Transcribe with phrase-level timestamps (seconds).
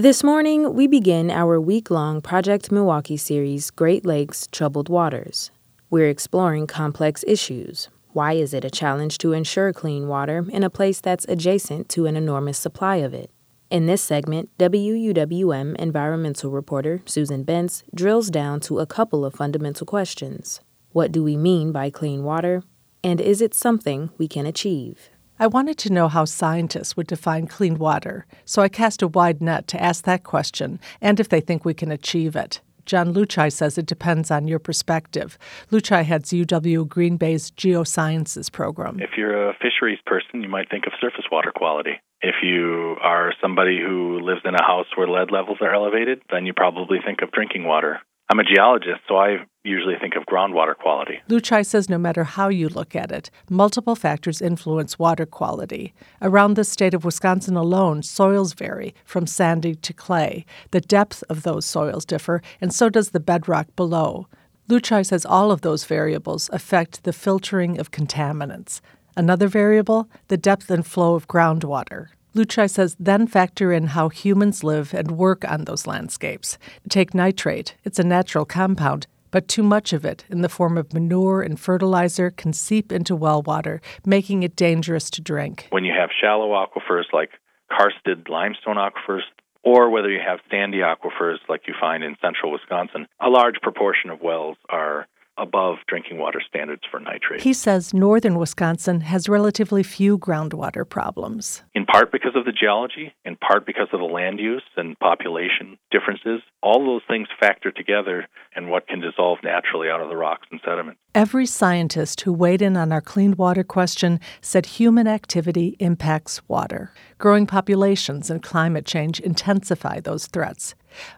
[0.00, 5.50] This morning, we begin our week long Project Milwaukee series, Great Lakes Troubled Waters.
[5.90, 7.90] We're exploring complex issues.
[8.14, 12.06] Why is it a challenge to ensure clean water in a place that's adjacent to
[12.06, 13.30] an enormous supply of it?
[13.68, 19.84] In this segment, WUWM environmental reporter Susan Bence drills down to a couple of fundamental
[19.84, 20.62] questions.
[20.92, 22.62] What do we mean by clean water?
[23.04, 25.10] And is it something we can achieve?
[25.42, 29.40] I wanted to know how scientists would define clean water, so I cast a wide
[29.40, 32.60] net to ask that question and if they think we can achieve it.
[32.84, 35.38] John Luczaj says it depends on your perspective.
[35.72, 39.00] Luczaj heads UW Green Bay's Geosciences program.
[39.00, 42.02] If you're a fisheries person, you might think of surface water quality.
[42.20, 46.44] If you are somebody who lives in a house where lead levels are elevated, then
[46.44, 48.00] you probably think of drinking water.
[48.30, 51.20] I'm a geologist, so I usually think of groundwater quality.
[51.28, 55.92] Luczaj says no matter how you look at it, multiple factors influence water quality.
[56.22, 60.46] Around the state of Wisconsin alone, soils vary from sandy to clay.
[60.70, 64.28] The depth of those soils differ, and so does the bedrock below.
[64.68, 68.80] Luczaj says all of those variables affect the filtering of contaminants.
[69.16, 72.10] Another variable, the depth and flow of groundwater.
[72.34, 76.58] Luczaj says then factor in how humans live and work on those landscapes.
[76.88, 80.92] Take nitrate, it's a natural compound, but too much of it in the form of
[80.92, 85.66] manure and fertilizer can seep into well water, making it dangerous to drink.
[85.70, 87.30] When you have shallow aquifers like
[87.70, 89.22] karsted limestone aquifers,
[89.62, 94.10] or whether you have sandy aquifers like you find in central Wisconsin, a large proportion
[94.10, 95.06] of wells are
[95.40, 97.40] above drinking water standards for nitrate.
[97.40, 101.62] He says northern Wisconsin has relatively few groundwater problems.
[101.74, 105.78] In part because of the geology, in part because of the land use and population
[105.90, 106.40] differences.
[106.62, 110.60] All those things factor together in what can dissolve naturally out of the rocks and
[110.64, 110.98] sediment.
[111.14, 116.92] Every scientist who weighed in on our clean water question said human activity impacts water.
[117.18, 120.74] Growing populations and climate change intensify those threats.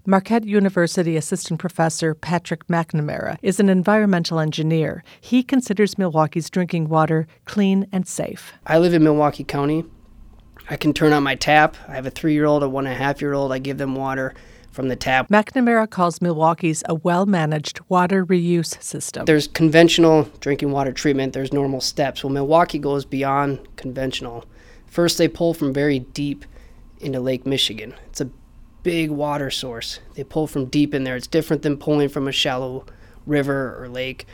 [0.07, 5.05] Marquette University assistant professor Patrick McNamara is an environmental engineer.
[5.21, 8.53] He considers Milwaukee's drinking water clean and safe.
[8.67, 9.85] I live in Milwaukee County.
[10.71, 11.77] I can turn on my tap.
[11.89, 13.53] I have a three year old, a one and a half year old.
[13.53, 14.35] I give them water
[14.71, 15.29] from the tap.
[15.29, 19.27] McNamara calls Milwaukee's a well managed water reuse system.
[19.27, 22.25] There's conventional drinking water treatment, there's normal steps.
[22.25, 24.45] Well, Milwaukee goes beyond conventional.
[24.87, 26.45] First, they pull from very deep
[27.01, 27.95] into Lake Michigan.
[28.07, 28.31] It's a
[28.83, 30.01] big water source.
[30.15, 31.17] They pull from deep in there.
[31.17, 32.87] It's different than pulling from a shallow
[33.27, 34.27] river or lake.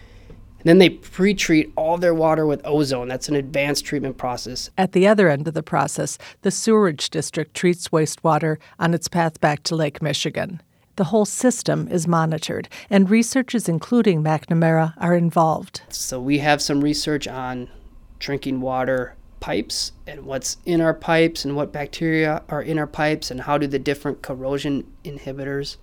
[0.58, 3.08] And then they pre treat all their water with ozone.
[3.08, 4.70] That's an advanced treatment process.
[4.76, 9.40] At the other end of the process, the sewerage district treats wastewater on its path
[9.40, 10.60] back to Lake Michigan.
[10.96, 15.82] The whole system is monitored, and researchers, including McNamara, are involved.
[15.90, 17.68] So we have some research on
[18.18, 23.30] drinking water pipes and what's in our pipes and what bacteria are in our pipes
[23.30, 25.76] and how do the different corrosion inhibitors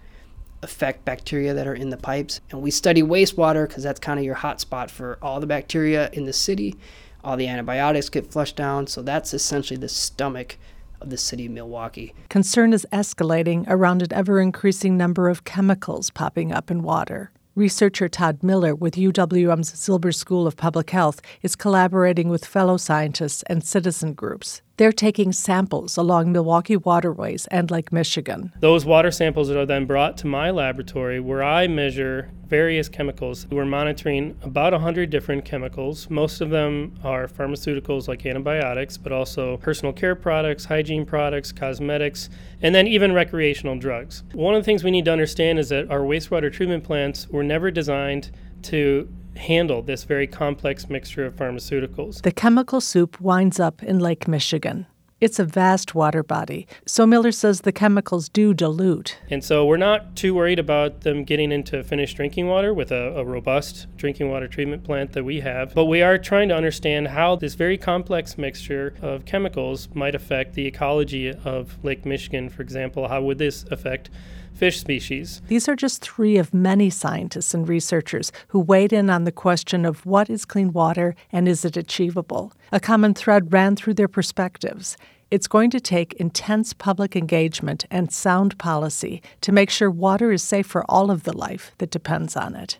[0.61, 2.41] affect bacteria that are in the pipes.
[2.51, 6.09] And we study wastewater because that's kind of your hot spot for all the bacteria
[6.11, 6.75] in the city.
[7.23, 10.57] All the antibiotics get flushed down, so that's essentially the stomach
[11.01, 12.13] of the city of Milwaukee.
[12.29, 17.31] Concern is escalating around an ever increasing number of chemicals popping up in water.
[17.57, 23.43] Researcher Todd Miller with UWM's Zilber School of Public Health is collaborating with fellow scientists
[23.43, 24.61] and citizen groups.
[24.77, 28.51] They're taking samples along Milwaukee waterways and Lake Michigan.
[28.59, 33.47] Those water samples are then brought to my laboratory where I measure various chemicals.
[33.49, 36.09] We're monitoring about 100 different chemicals.
[36.09, 42.29] Most of them are pharmaceuticals like antibiotics, but also personal care products, hygiene products, cosmetics,
[42.61, 44.23] and then even recreational drugs.
[44.33, 47.43] One of the things we need to understand is that our wastewater treatment plants were
[47.43, 48.29] never designed
[48.63, 49.07] to
[49.37, 52.21] handle this very complex mixture of pharmaceuticals.
[52.21, 54.87] The chemical soup winds up in Lake Michigan.
[55.21, 59.17] It's a vast water body, so Miller says the chemicals do dilute.
[59.29, 63.15] And so we're not too worried about them getting into finished drinking water with a,
[63.15, 67.07] a, robust drinking water treatment plant that we have, but we are trying to understand
[67.07, 72.61] how this very complex mixture of chemicals might affect the ecology of Lake Michigan, for
[72.61, 73.07] example.
[73.07, 74.09] How would this affect
[74.55, 75.41] fish species.
[75.47, 79.85] These are just three of many scientists and researchers who weighed in on the question
[79.85, 82.53] of what is clean water and is it achievable.
[82.71, 84.97] A common thread ran through their perspectives.
[85.35, 90.41] It's going to take intense public engagement and sound policy to make sure water is
[90.41, 92.79] safe for all of the life that depends on it.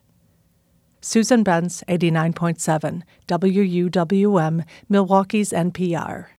[1.02, 6.28] Susan Bence, 89.7, WUWM, Milwaukee's NPR.